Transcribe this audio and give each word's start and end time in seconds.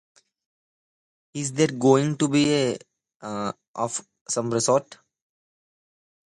Is 1.35 1.53
there 1.53 1.67
going 1.67 2.17
to 2.17 2.27
be 2.27 2.51
a 2.71 2.77
resurrection 3.21 3.59
of 3.75 4.07
some 4.27 4.59
sort? 4.59 4.97